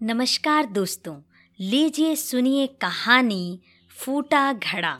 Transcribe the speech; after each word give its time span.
नमस्कार 0.00 0.66
दोस्तों, 0.66 1.14
लीजिए 1.58 2.14
सुनिए 2.16 2.66
कहानी 2.66 3.60
फूटा 3.96 4.52
घड़ा। 4.52 4.92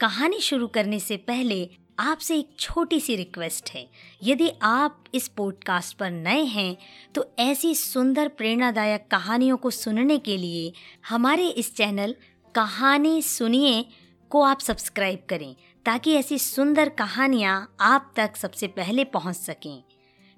कहानी 0.00 0.40
शुरू 0.40 0.66
करने 0.66 0.98
से 1.00 1.16
पहले 1.16 1.68
आपसे 1.98 2.38
एक 2.38 2.48
छोटी 2.58 2.98
सी 3.00 3.16
रिक्वेस्ट 3.16 3.70
है। 3.70 3.86
यदि 4.22 4.50
आप 4.62 5.04
इस 5.14 5.28
पॉडकास्ट 5.28 5.96
पर 5.96 6.10
नए 6.10 6.42
हैं 6.44 6.76
तो 7.14 7.24
ऐसी 7.38 7.74
सुंदर 7.74 8.28
प्रेरणादायक 8.28 9.06
कहानियों 9.10 9.56
को 9.56 9.70
सुनने 9.70 10.18
के 10.18 10.36
लिए 10.36 10.72
हमारे 11.08 11.48
इस 11.48 11.74
चैनल 11.76 12.14
कहानी 12.54 13.22
सुनिए 13.22 13.84
को 14.30 14.42
आप 14.42 14.60
सब्सक्राइब 14.60 15.26
करें, 15.28 15.54
ताकि 15.86 16.14
ऐसी 16.14 16.38
सुंदर 16.38 16.88
कहानियाँ 16.88 17.76
आप 17.80 18.12
तक 18.16 18.36
सबसे 18.36 18.66
पहले 18.66 19.04
पहुँच 19.04 19.36
सकें। 19.36 19.82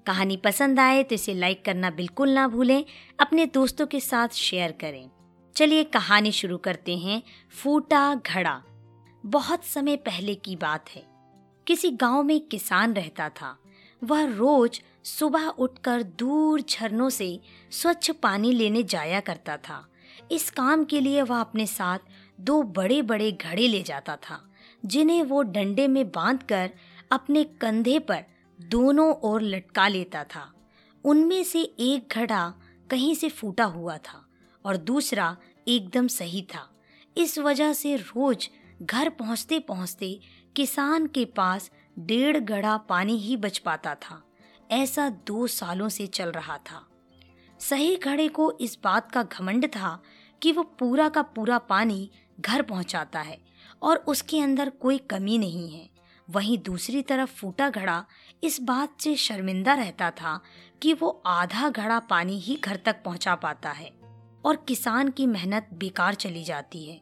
कहानी 0.07 0.37
पसंद 0.37 0.79
आए 0.79 1.03
तो 1.03 1.15
इसे 1.15 1.33
लाइक 1.33 1.65
करना 1.65 1.89
बिल्कुल 1.89 2.29
ना 2.29 2.47
भूलें, 2.47 2.85
अपने 3.19 3.45
दोस्तों 3.45 3.85
के 3.87 3.99
साथ 3.99 4.27
शेयर 4.27 4.71
करें। 4.71 5.09
चलिए 5.55 5.83
कहानी 5.83 6.31
शुरू 6.31 6.57
करते 6.57 6.97
हैं, 6.97 7.21
फूटा 7.51 8.15
घड़ा। 8.15 8.61
बहुत 9.25 9.63
समय 9.63 9.95
पहले 9.95 10.35
की 10.35 10.55
बात 10.55 10.89
है। 10.89 11.03
किसी 11.67 11.89
गाँव 11.91 12.23
में 12.23 12.39
किसान 12.39 12.93
रहता 12.93 13.29
था। 13.29 13.57
वह 14.03 14.25
रोज 14.25 14.81
सुबह 15.03 15.47
उठकर 15.47 16.03
दूर 16.03 16.61
झरनों 16.61 17.09
से 17.09 17.39
स्वच्छ 17.71 18.11
पानी 18.11 18.51
लेने 18.51 18.83
जाया 18.83 19.19
करता 19.19 19.57
था। 19.57 19.87
इस 20.31 20.49
काम 20.49 20.83
के 20.83 20.99
लिए 20.99 21.21
वह 21.21 21.39
अपने 21.39 21.65
साथ 21.65 21.99
दो 22.41 22.61
बड़े 22.63 23.01
बड़े 23.01 23.31
घड़े 23.31 23.67
ले 23.67 23.81
जाता 23.81 24.15
था, 24.15 24.51
जिन्हें 24.85 25.23
वो 25.23 25.41
डंडे 25.41 25.87
में 25.87 26.07
बांधकर 26.07 26.71
अपने 27.11 27.43
कंधे 27.43 27.99
पर 27.99 28.23
दोनों 28.61 29.13
ओर 29.13 29.41
लटका 29.41 29.87
लेता 29.87 30.23
था। 30.23 30.51
उनमें 31.05 31.43
से 31.43 31.61
एक 31.61 32.13
घड़ा 32.13 32.53
कहीं 32.91 33.15
से 33.15 33.29
फूटा 33.29 33.63
हुआ 33.63 33.97
था 33.97 34.25
और 34.65 34.77
दूसरा 34.77 35.37
एकदम 35.67 36.07
सही 36.07 36.41
था। 36.41 36.69
इस 37.17 37.39
वजह 37.39 37.73
से 37.73 37.95
रोज 37.95 38.49
घर 38.81 39.09
पहुँचते 39.09 39.59
पहुँचते 39.59 40.19
किसान 40.55 41.07
के 41.07 41.25
पास 41.25 41.71
डेढ़ 41.99 42.39
घड़ा 42.39 42.77
पानी 42.77 43.17
ही 43.17 43.37
बच 43.37 43.57
पाता 43.57 43.95
था। 43.95 44.21
ऐसा 44.71 45.09
दो 45.09 45.47
सालों 45.47 45.89
से 45.89 46.07
चल 46.07 46.29
रहा 46.29 46.57
था। 46.57 46.87
सही 47.59 47.95
घड़े 47.95 48.27
को 48.27 48.51
इस 48.51 48.77
बात 48.83 49.11
का 49.11 49.23
घमंड 49.23 49.67
था 49.67 50.01
कि 50.41 50.51
वो 50.51 50.63
पूरा 50.63 51.09
का 51.09 51.21
पूरा 51.21 51.57
पानी 51.57 52.09
घर 52.39 52.61
पहुंचाता 52.61 53.19
है 53.19 53.37
और 53.83 53.97
उसके 53.97 54.39
अंदर 54.39 54.69
कोई 54.69 54.97
कमी 54.97 55.37
नहीं 55.37 55.69
है। 55.69 55.89
वहीं 56.29 56.57
दूसरी 56.57 57.01
तरफ़ 57.01 57.29
फूटा 57.29 57.69
घड़ा 57.69 58.05
इस 58.43 58.61
बात 58.61 59.01
से 59.01 59.15
शर्मिंदा 59.15 59.73
रहता 59.73 60.11
था 60.11 60.41
कि 60.81 60.93
वो 60.93 61.23
आधा 61.25 61.69
घड़ा 61.69 61.99
पानी 61.99 62.39
ही 62.39 62.55
घर 62.55 62.75
तक 62.75 63.03
पहुँचा 63.03 63.35
पाता 63.35 63.71
है 63.71 63.91
और 64.45 64.55
किसान 64.55 65.09
की 65.09 65.25
मेहनत 65.25 65.69
बेकार 65.73 66.13
चली 66.13 66.43
जाती 66.43 66.85
है। 66.85 67.01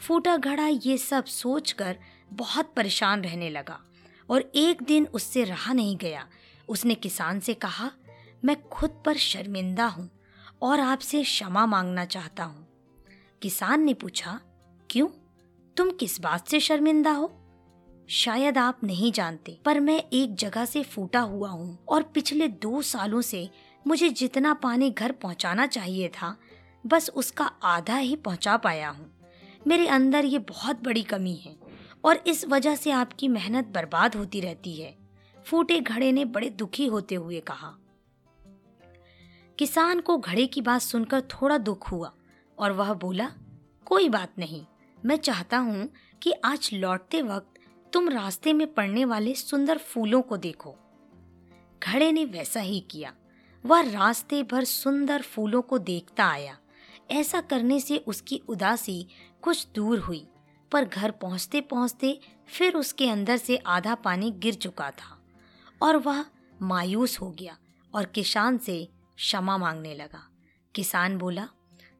फूटा 0.00 0.36
घड़ा 0.36 0.66
ये 0.66 0.98
सब 0.98 1.24
सोचकर 1.24 1.98
बहुत 2.32 2.72
परेशान 2.76 3.22
रहने 3.22 3.50
लगा 3.50 3.80
और 4.30 4.52
एक 4.54 4.82
दिन 4.82 5.06
उससे 5.06 5.44
रहा 5.44 5.72
नहीं 5.72 5.96
गया। 5.96 6.28
उसने 6.68 6.94
किसान 6.94 7.40
से 7.40 7.54
कहा, 7.54 7.90
मैं 8.44 8.68
खुद 8.68 9.02
पर 9.06 9.16
शर्मिंदा 9.16 9.86
हूँ 9.86 10.10
और 10.62 10.80
आपसे 10.80 11.22
क्षमा 11.22 11.66
मांगना 11.66 12.04
चाहता 12.04 12.44
हूँ। 12.44 12.66
किसान 13.42 13.82
ने 13.82 13.94
पूछा, 13.94 14.40
क्यों? 14.90 15.08
तुम 15.76 15.90
किस 15.90 16.20
बात 16.20 16.48
से 16.48 16.60
शर्मिंदा 16.60 17.10
हो? 17.10 17.40
शायद 18.08 18.58
आप 18.58 18.82
नहीं 18.84 19.10
जानते, 19.12 19.58
पर 19.64 19.80
मैं 19.80 20.02
एक 20.12 20.34
जगह 20.34 20.64
से 20.64 20.82
फूटा 20.82 21.20
हुआ 21.20 21.48
हूँ 21.48 21.78
और 21.88 22.02
पिछले 22.04 22.48
दो 22.48 22.82
सालों 22.82 23.20
से 23.20 23.48
मुझे 23.86 24.08
जितना 24.10 24.52
पानी 24.54 24.90
घर 24.90 25.12
पहुँचाना 25.12 25.66
चाहिए 25.66 26.08
था, 26.08 26.36
बस 26.84 27.10
उसका 27.10 27.44
आधा 27.44 27.96
ही 27.96 28.16
पहुँचा 28.16 28.56
पाया 28.56 28.88
हूँ। 28.88 29.10
मेरे 29.66 29.86
अंदर 29.88 30.24
ये 30.24 30.38
बहुत 30.40 30.82
बड़ी 30.84 31.02
कमी 31.02 31.34
है 31.36 31.56
और 32.04 32.22
इस 32.26 32.44
वजह 32.44 32.74
से 32.76 32.90
आपकी 32.90 33.28
मेहनत 33.28 33.66
बर्बाद 33.66 34.14
होती 34.14 34.40
रहती 34.40 34.74
है, 34.74 34.94
फूटे 35.46 35.80
घड़े 35.80 36.12
ने 36.12 36.24
बड़े 36.24 36.50
दुखी 36.50 36.86
होते 36.86 37.14
हुए 37.14 37.40
कहा। 37.40 37.74
किसान 39.58 40.00
को 40.00 40.16
घड़े 40.18 40.46
की 40.46 40.60
बात 40.60 40.82
सुनकर 40.82 41.20
थोड़ा 41.32 41.58
दुख 41.58 41.90
हुआ 41.92 42.12
और 42.58 42.72
वह 42.72 42.92
बोला, 42.94 43.30
कोई 43.86 44.08
बात 44.08 44.38
नहीं, 44.38 44.64
मैं 44.98 45.16
चाहता 45.16 45.58
हूँ 45.58 45.88
कि 46.22 46.32
आज 46.44 46.70
लौटते 46.72 47.22
वक्त 47.22 47.53
तुम 47.94 48.08
रास्ते 48.08 48.52
में 48.52 48.74
पड़ने 48.74 49.04
वाले 49.04 49.34
सुंदर 49.34 49.78
फूलों 49.78 50.22
को 50.22 50.36
देखो। 50.36 50.76
घड़े 51.82 52.12
ने 52.12 52.24
वैसा 52.24 52.60
ही 52.60 52.80
किया। 52.80 53.14
वह 53.66 53.80
रास्ते 53.80 54.42
भर 54.42 54.64
सुंदर 54.64 55.22
फूलों 55.22 55.62
को 55.62 55.78
देखता 55.78 56.26
आया। 56.26 56.58
ऐसा 57.10 57.40
करने 57.40 57.80
से 57.80 57.98
उसकी 57.98 58.42
उदासी 58.48 59.08
कुछ 59.42 59.66
दूर 59.74 59.98
हुई, 59.98 60.28
पर 60.72 60.84
घर 60.84 61.10
पहुँचते 61.10 61.60
पहुँचते 61.60 62.20
फिर 62.48 62.74
उसके 62.74 63.08
अंदर 63.08 63.36
से 63.36 63.56
आधा 63.56 63.94
पानी 63.94 64.30
गिर 64.30 64.54
चुका 64.54 64.90
था 64.90 65.24
और 65.82 65.96
वह 65.96 66.24
मायूस 66.62 67.20
हो 67.20 67.30
गया 67.30 67.58
और 67.94 68.04
किसान 68.04 68.58
से 68.58 68.88
क्षमा 69.16 69.58
मांगने 69.58 69.94
लगा। 69.94 70.30
किसान 70.74 71.18
बोला, 71.18 71.48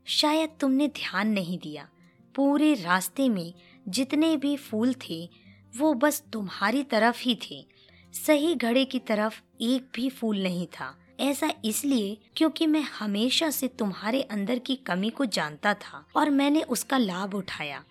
शायद 0.05 0.51
तुमने 0.61 0.89
ध्यान 0.89 1.29
नहीं 1.29 1.59
दिया। 1.59 1.89
पूरे 2.35 2.75
रास्ते 2.75 3.29
में 3.29 3.55
जितने 3.89 4.37
भी 4.37 4.57
फूल 4.57 4.95
थे 4.95 5.44
वो 5.77 5.95
बस 5.95 6.23
तुम्हारी 6.33 6.83
तरफ़ 6.83 7.23
ही 7.23 7.39
थे। 7.51 7.67
सही 8.13 8.55
घड़े 8.55 8.85
की 8.85 8.99
तरफ़ 8.99 9.41
एक 9.61 9.89
भी 9.95 10.11
फूल 10.11 10.43
नहीं 10.43 10.67
था। 10.67 10.95
ऐसा 11.21 11.53
इसलिए 11.65 12.17
क्योंकि 12.37 12.67
मैं 12.67 12.81
हमेशा 12.81 13.51
से 13.51 13.69
तुम्हारे 13.69 14.23
अंदर 14.23 14.59
की 14.59 14.77
कमी 14.77 15.11
को 15.11 15.25
जानता 15.25 15.75
था 15.75 16.07
और 16.17 16.31
मैंने 16.31 16.63
उसका 16.63 16.99
लाभ 16.99 17.35
उठाया। 17.35 17.85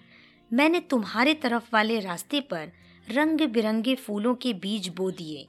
मैंने 0.53 0.79
तुम्हारे 0.79 1.33
तरफ़ 1.33 1.69
वाले 1.73 1.99
रास्ते 1.99 2.39
पर 2.41 2.71
रंग 3.09 3.41
बिरंगे 3.41 3.95
फूलों 3.95 4.35
के 4.35 4.53
बीज 4.53 4.87
बो 4.87 5.11
दिए। 5.11 5.47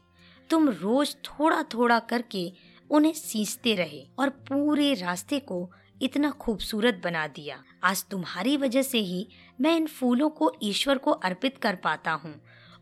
तुम 0.51 0.69
रोज 0.69 1.17
थोड़ा 1.25 1.63
थोड़ा 1.63 1.99
करके 1.99 2.53
उन्हें 2.91 3.13
सींचते 3.13 3.75
रहे 3.75 4.07
और 4.19 4.29
पूरे 4.29 4.95
रास्ते 4.95 5.39
को 5.39 5.71
इतना 5.97 6.31
खूबसूरत 6.31 7.01
बना 7.05 7.27
दिया। 7.27 7.63
आज 7.85 8.05
तुम्हारी 8.05 8.57
वजह 8.57 8.83
से 8.83 8.99
ही 9.01 9.27
मैं 9.61 9.77
इन 9.77 9.87
फूलों 9.87 10.29
को 10.31 10.53
ईश्वर 10.63 10.99
को 10.99 11.11
अर्पित 11.11 11.59
कर 11.59 11.75
पाता 11.77 12.13
हूँ 12.15 12.35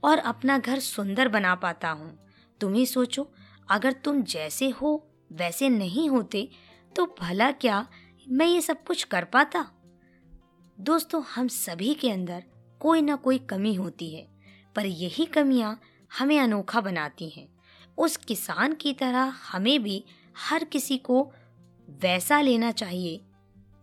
और 0.02 0.18
अपना 0.18 0.58
घर 0.58 0.78
सुंदर 0.78 1.28
बना 1.28 1.54
पाता 1.54 1.90
हूँ। 1.90 2.16
तुम 2.60 2.74
ही 2.74 2.86
सोचो, 2.86 3.28
अगर 3.68 3.92
तुम 3.94 4.22
जैसे 4.24 4.68
हो, 4.70 5.08
वैसे 5.30 5.68
नहीं 5.68 6.08
होते 6.08 6.48
तो 6.96 7.06
भला 7.20 7.50
क्या 7.52 7.86
मैं 8.26 8.46
ये 8.46 8.60
सब 8.60 8.82
कुछ 8.84 9.04
कर 9.04 9.24
पाता? 9.24 9.66
दोस्तों, 10.78 11.22
हम 11.24 11.48
सभी 11.48 11.94
के 11.94 12.10
अंदर 12.10 12.42
कोई 12.80 13.02
ना 13.02 13.16
कोई 13.16 13.38
कमी 13.40 13.74
होती 13.74 14.14
है, 14.14 14.26
पर 14.76 14.86
यही 14.86 15.24
कमियाँ 15.26 15.78
हमें 16.10 16.38
अनोखा 16.40 16.80
बनाती 16.80 17.28
हैं। 17.28 17.48
उस 17.98 18.16
किसान 18.18 18.72
की 18.72 18.92
तरह 18.92 19.32
हमें 19.44 19.82
भी 19.82 20.04
हर 20.40 20.64
किसी 20.64 20.96
को 20.98 21.30
वैसा 22.00 22.40
लेना 22.40 22.70
चाहिए, 22.70 23.20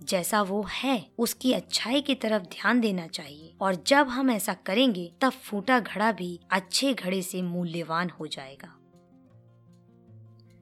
जैसा 0.04 0.42
वो 0.42 0.68
है, 0.84 1.08
उसकी 1.18 1.54
अच्छाई 1.54 2.02
की 2.02 2.16
तरफ़ 2.16 2.44
ध्यान 2.44 2.80
देना 2.80 3.08
चाहिए। 3.08 3.56
और 3.62 3.84
जब 3.88 4.08
हम 4.08 4.32
ऐसा 4.32 4.54
करेंगे, 4.54 5.14
तब 5.22 5.30
फूटा 5.30 5.80
घड़ा 5.80 6.12
भी 6.12 6.40
अच्छे 6.52 6.94
घड़े 6.94 7.22
से 7.22 7.42
मूल्यवान 7.42 8.10
हो 8.10 8.28
जाएगा। 8.28 8.76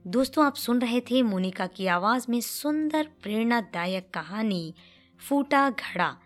दोस्तों, 0.07 0.45
आप 0.45 0.55
सुन 0.55 0.79
रहे 0.79 1.01
थे 1.01 1.21
मोनिका 1.21 1.67
की 1.67 1.87
आवाज़ 1.87 2.25
में 2.29 2.41
सुंदर, 2.41 3.07
प्रेरणादायक 3.23 4.09
कहानी, 4.13 4.73
फूटा 5.29 5.69
घड़ा। 5.69 6.17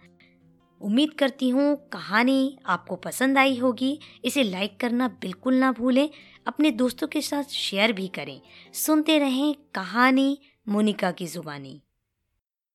उम्मीद 0.81 1.11
करती 1.13 1.49
हूँ, 1.49 1.89
कहानी 1.89 2.57
आपको 2.65 2.95
पसंद 2.95 3.37
आई 3.37 3.57
होगी। 3.57 3.99
इसे 4.25 4.43
लाइक 4.43 4.79
करना 4.79 5.07
बिल्कुल 5.07 5.53
ना 5.53 5.71
भूलें। 5.71 6.09
अपने 6.47 6.71
दोस्तों 6.71 7.07
के 7.07 7.21
साथ 7.21 7.43
शेयर 7.43 7.93
भी 7.93 8.07
करें। 8.07 8.41
सुनते 8.73 9.19
रहें 9.19 9.55
कहानी 9.75 10.39
मोनिका 10.71 11.11
की 11.11 11.27
जुबानी। 11.27 11.81